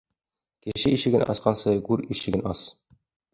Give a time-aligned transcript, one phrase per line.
[0.67, 2.65] Кеше ишеген асҡансы, гүр ишеген ас.